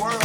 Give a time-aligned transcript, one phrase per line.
[0.00, 0.21] world.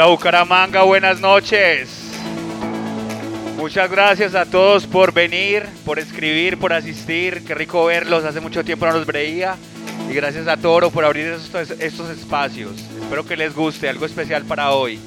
[0.00, 1.90] Hola Bucaramanga, buenas noches.
[3.58, 7.44] Muchas gracias a todos por venir, por escribir, por asistir.
[7.44, 9.56] Qué rico verlos, hace mucho tiempo no los veía.
[10.10, 12.76] Y gracias a Toro por abrir estos, estos espacios.
[12.98, 14.98] Espero que les guste, algo especial para hoy.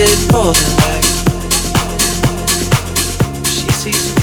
[0.00, 1.04] is holding back.
[3.44, 4.19] She sees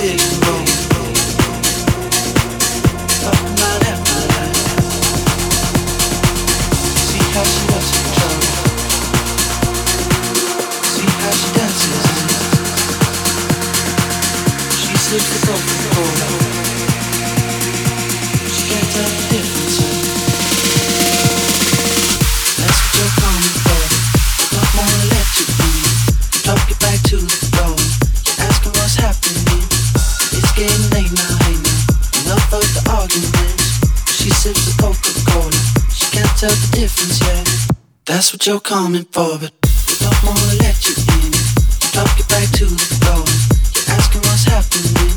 [38.47, 39.51] you're coming for, but
[39.91, 41.35] we don't wanna let you in.
[41.83, 43.27] You drop it back to the floor.
[43.75, 45.11] You're asking what's happening.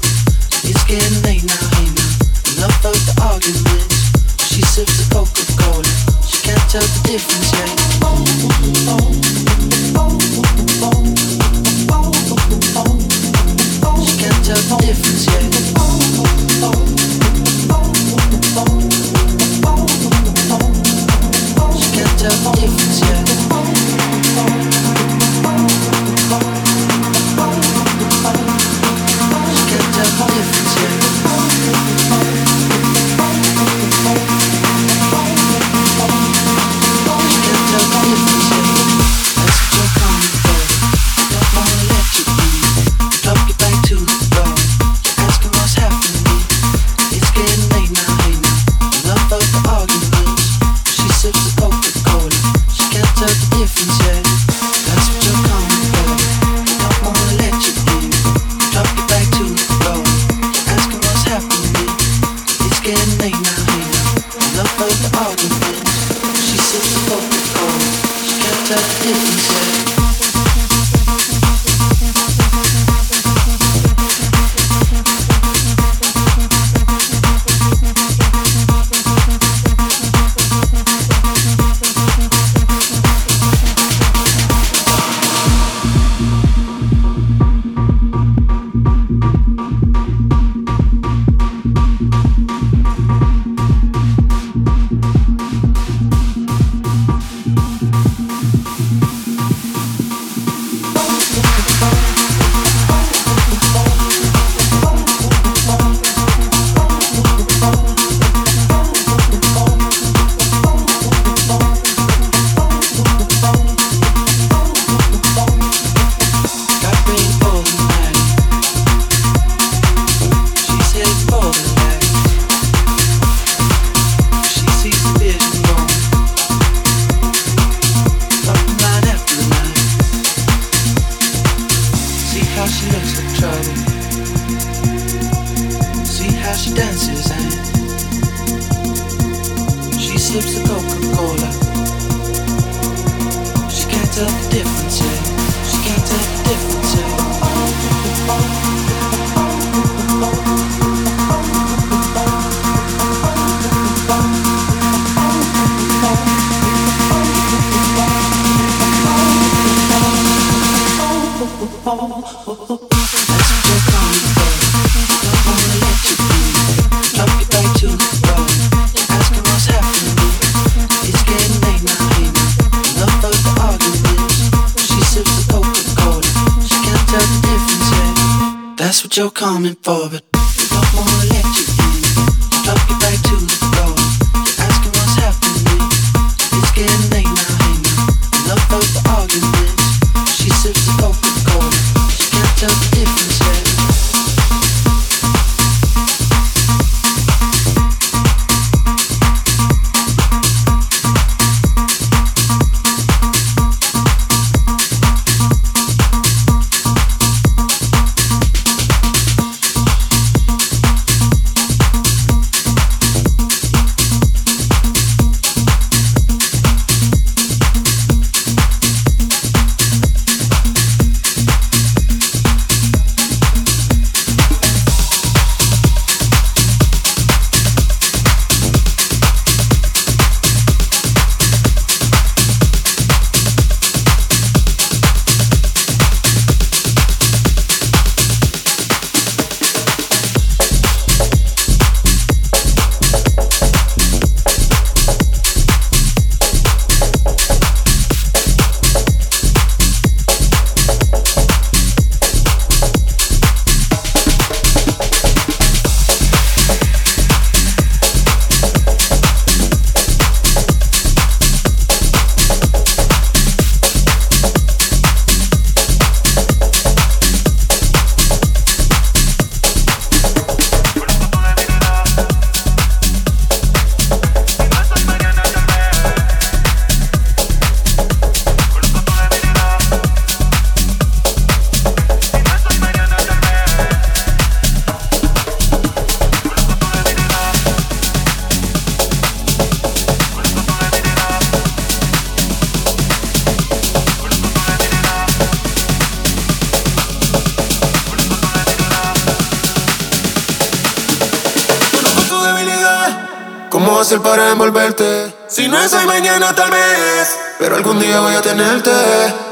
[0.66, 2.10] It's getting late now, hey now.
[2.58, 4.50] Enough of the arguments.
[4.50, 5.94] She sips the Coca-Cola.
[6.26, 6.99] She can't tell the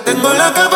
[0.05, 0.68] Tengo la capacidad,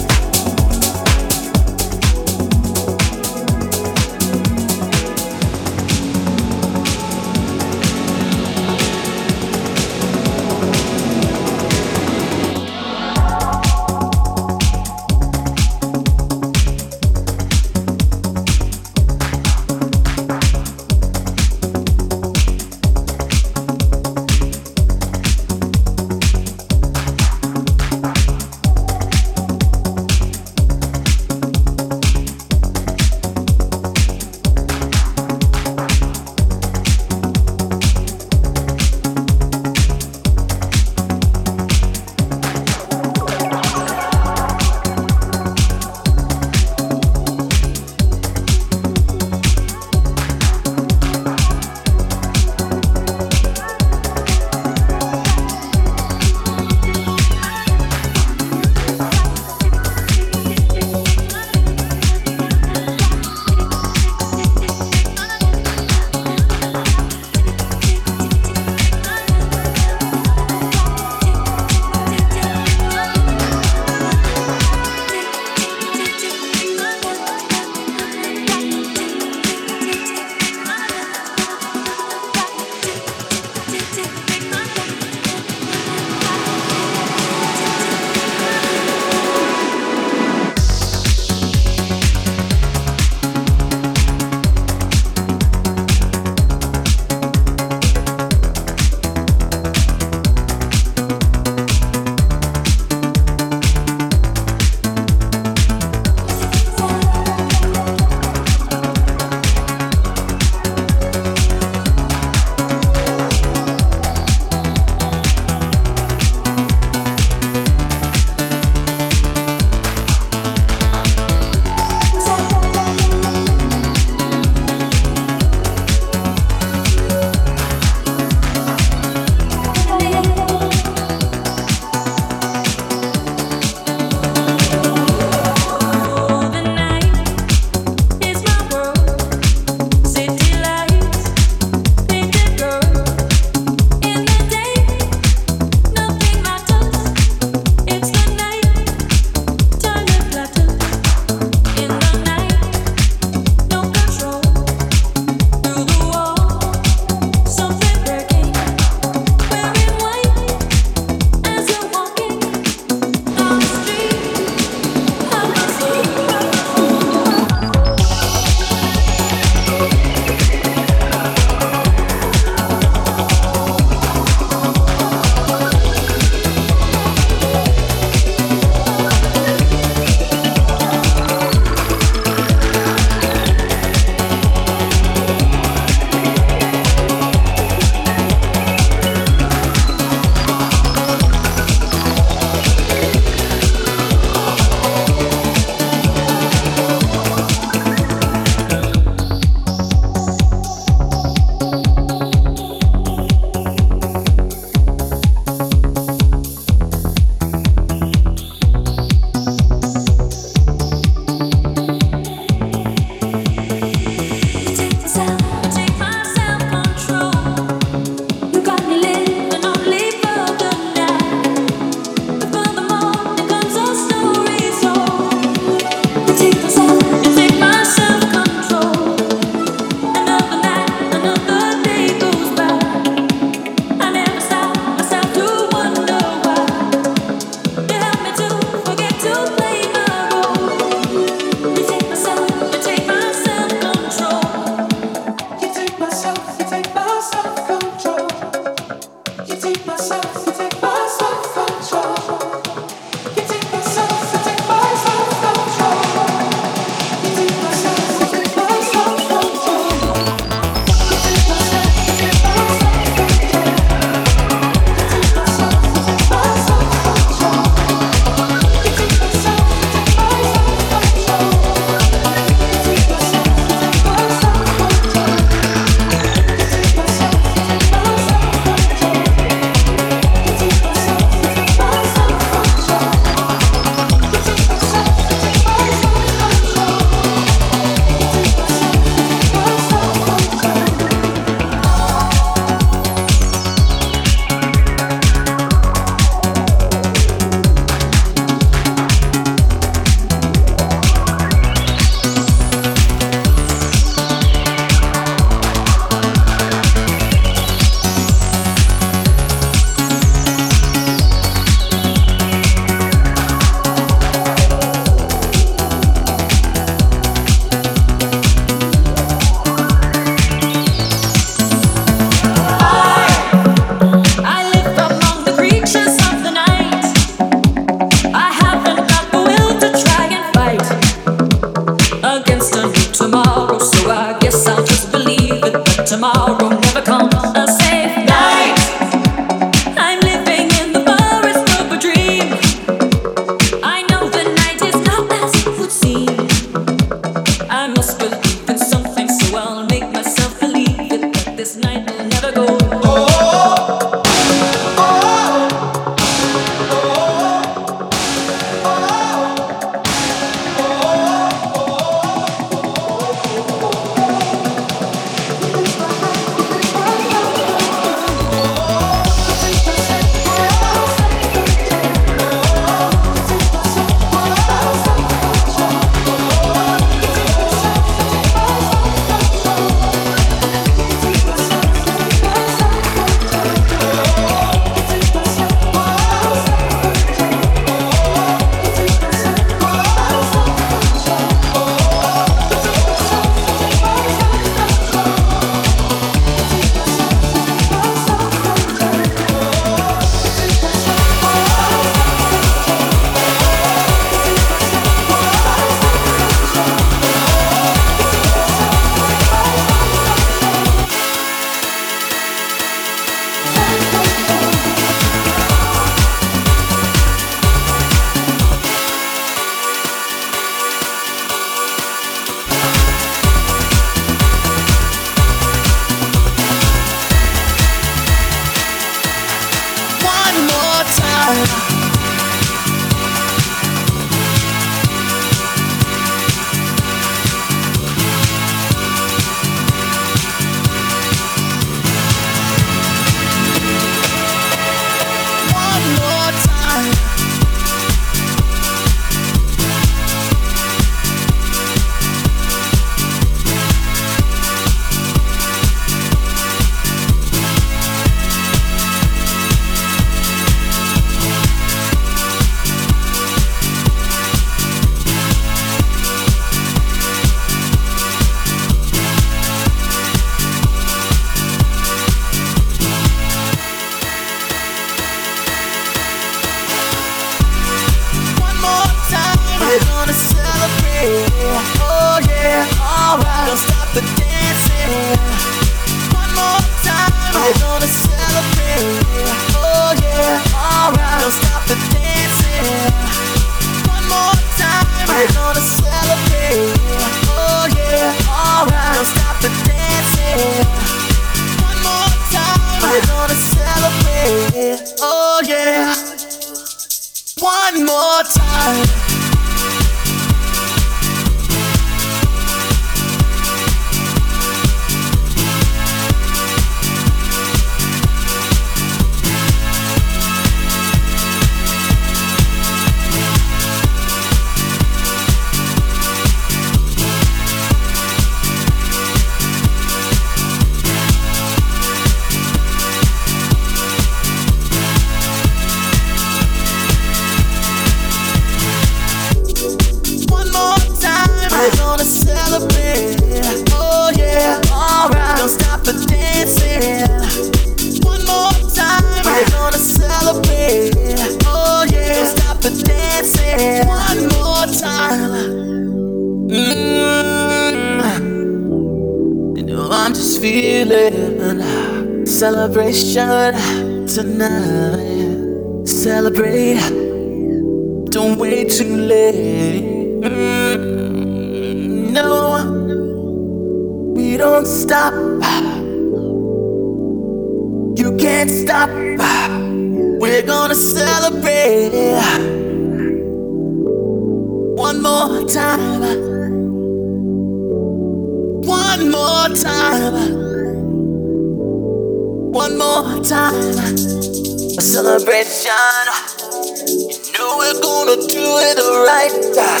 [597.58, 598.98] know we're gonna do it
[599.28, 600.00] right uh,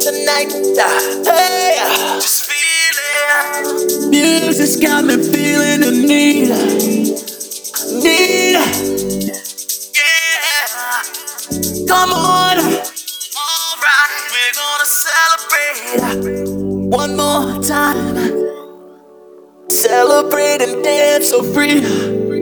[0.00, 0.52] tonight.
[0.78, 2.20] Uh, hey, uh.
[2.20, 4.10] just feel it.
[4.10, 6.50] Music's got me feeling the need.
[8.02, 8.54] Need.
[9.96, 11.02] Yeah.
[11.88, 12.58] Come on.
[12.58, 16.48] Alright, we're gonna celebrate
[16.90, 18.16] one more time.
[19.70, 22.41] Celebrate and dance so free.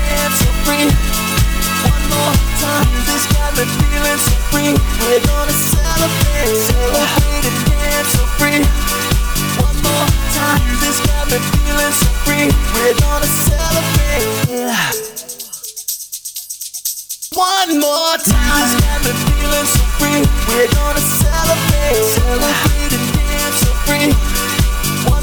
[0.11, 0.87] dance so free.
[1.87, 2.87] One more time.
[2.91, 4.71] Music's got me feeling so free.
[4.99, 6.51] We're gonna celebrate.
[6.67, 8.59] Celebrate and dance so free.
[9.63, 10.59] One more time.
[10.67, 12.47] Music's got me feeling so free.
[12.75, 14.27] We're gonna celebrate.
[17.31, 18.67] One more time.
[18.67, 20.21] It's got me feeling so free.
[20.47, 22.03] We're gonna celebrate.
[22.19, 24.30] Celebrate and dance so free.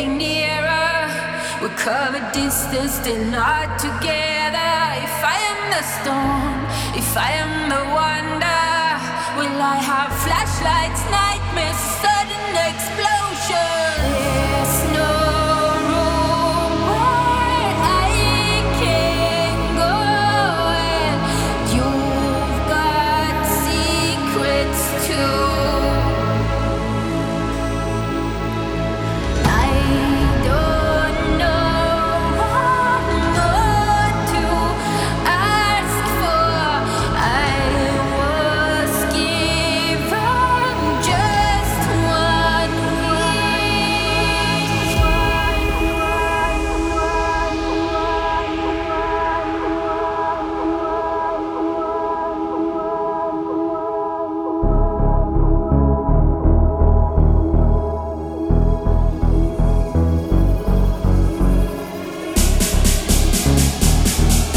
[0.00, 1.08] getting nearer.
[1.62, 4.72] We cover distance, still not together.
[5.06, 6.58] If I am the storm,
[6.96, 8.62] if I am the wonder,
[9.36, 11.29] will I have flashlights, nightmares,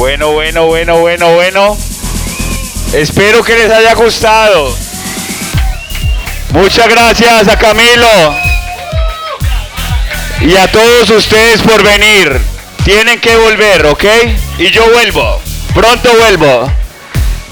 [0.03, 1.77] Bueno, bueno, bueno, bueno, bueno.
[2.91, 4.75] Espero que les haya gustado.
[6.49, 8.35] Muchas gracias a Camilo
[10.41, 12.38] y a todos ustedes por venir.
[12.83, 14.03] Tienen que volver, ¿ok?
[14.57, 15.41] Y yo vuelvo.
[15.73, 16.69] Pronto vuelvo.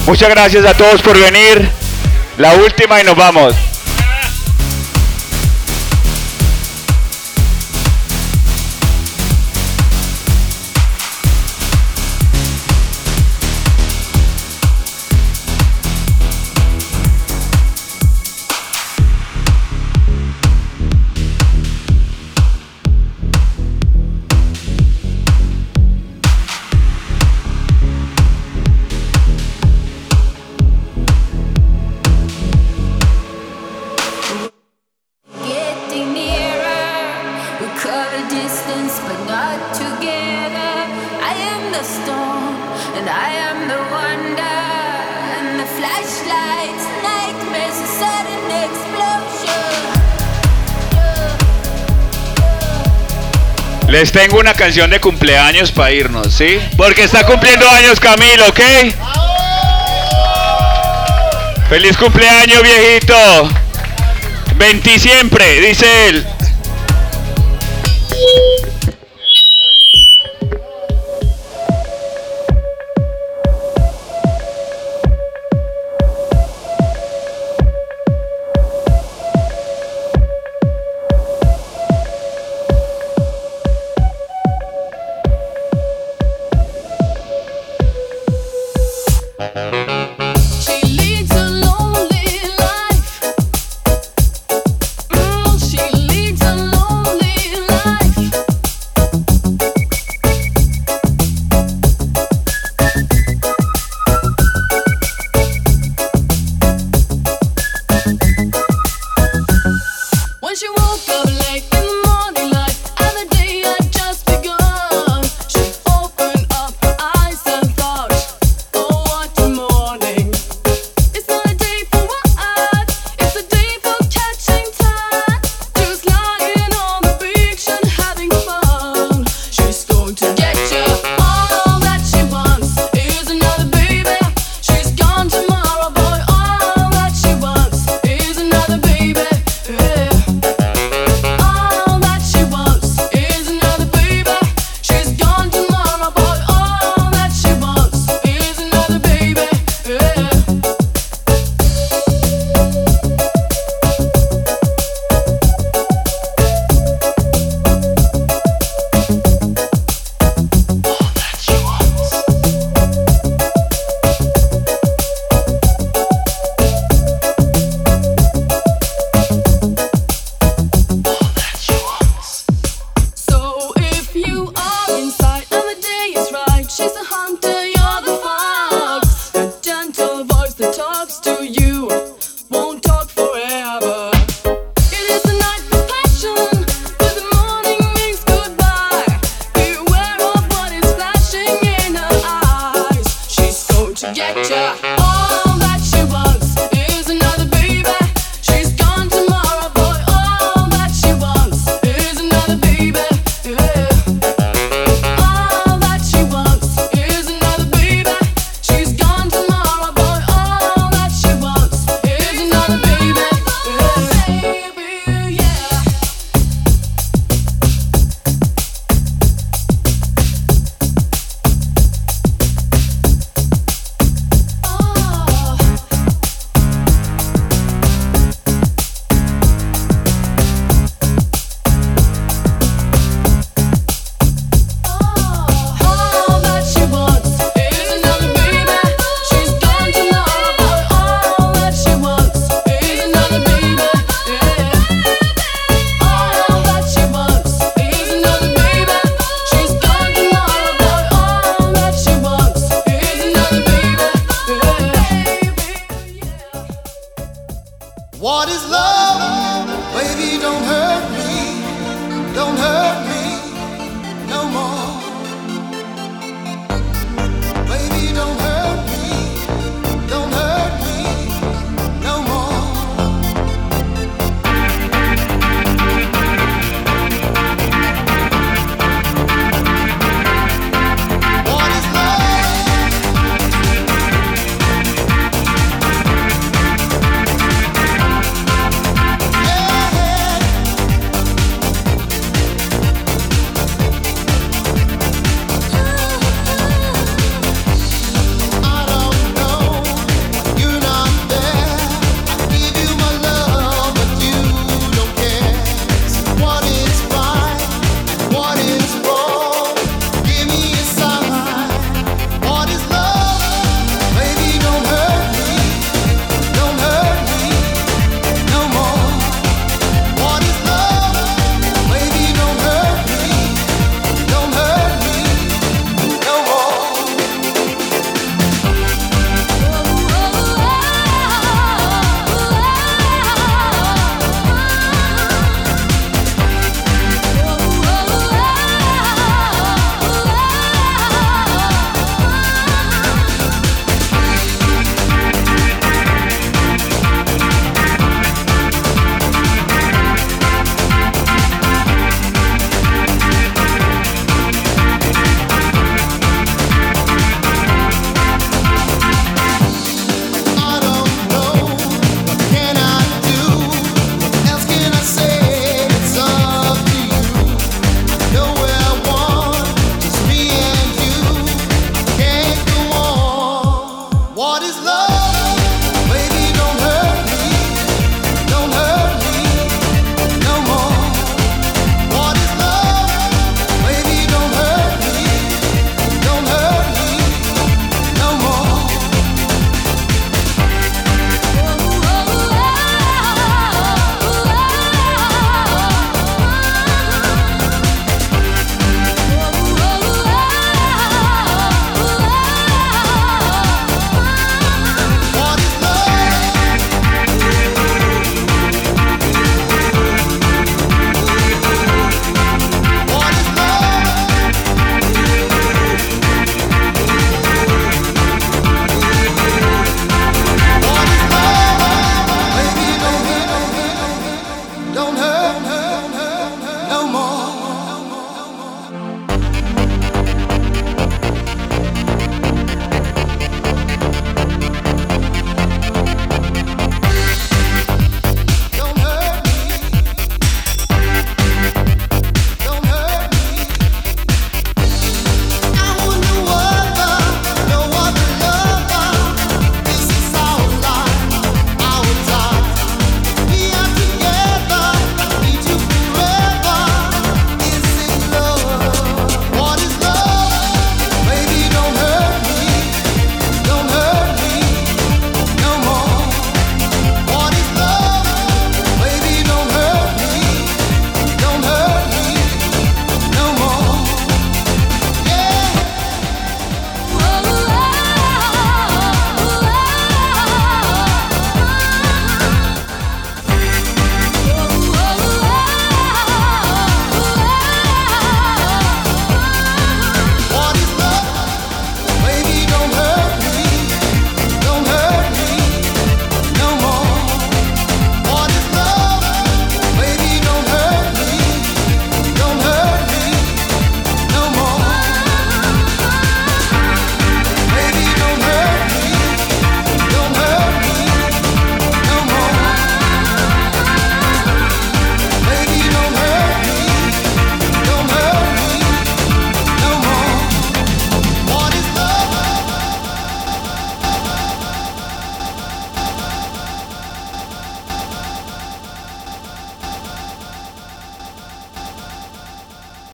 [0.05, 1.71] Muchas gracias a todos por venir.
[2.38, 3.55] La última y nos vamos.
[54.01, 56.59] Les tengo una canción de cumpleaños para irnos, ¿sí?
[56.75, 58.59] Porque está cumpliendo años Camilo, ¿ok?
[61.69, 63.47] Feliz cumpleaños, viejito.
[64.55, 66.27] 20 siempre, dice él.